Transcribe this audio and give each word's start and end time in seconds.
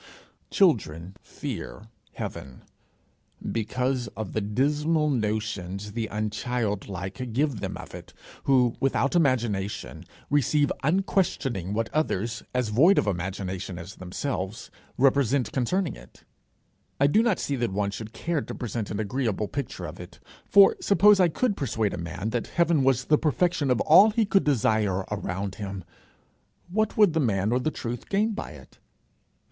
Children 0.49 1.15
fear 1.21 1.87
heaven, 2.13 2.63
because 3.51 4.07
of 4.17 4.33
the 4.33 4.41
dismal 4.41 5.11
notions 5.11 5.91
the 5.91 6.09
unchildlike 6.11 7.31
give 7.33 7.59
them 7.59 7.77
of 7.77 7.93
it, 7.93 8.11
who, 8.45 8.73
without 8.79 9.15
imagination, 9.15 10.03
receive 10.31 10.71
unquestioning 10.81 11.73
what 11.75 11.93
others, 11.93 12.41
as 12.51 12.69
void 12.69 12.97
of 12.97 13.05
imagination 13.05 13.77
as 13.77 13.97
themselves, 13.97 14.71
represent 14.97 15.51
concerning 15.51 15.95
it. 15.95 16.23
I 16.99 17.05
do 17.05 17.21
not 17.21 17.37
see 17.37 17.55
that 17.57 17.71
one 17.71 17.91
should 17.91 18.11
care 18.11 18.41
to 18.41 18.55
present 18.55 18.89
an 18.89 18.99
agreeable 18.99 19.47
picture 19.47 19.85
of 19.85 19.99
it; 19.99 20.19
for, 20.49 20.75
suppose 20.81 21.19
I 21.19 21.27
could 21.27 21.55
persuade 21.55 21.93
a 21.93 21.99
man 21.99 22.31
that 22.31 22.47
heaven 22.47 22.83
was 22.83 23.05
the 23.05 23.19
perfection 23.19 23.69
of 23.69 23.79
all 23.81 24.09
he 24.09 24.25
could 24.25 24.45
desire 24.45 25.01
around 25.11 25.53
him, 25.61 25.83
what 26.71 26.97
would 26.97 27.13
the 27.13 27.19
man 27.19 27.51
or 27.51 27.59
the 27.59 27.69
truth 27.69 28.09
gain 28.09 28.31
by 28.31 28.53
it? 28.53 28.79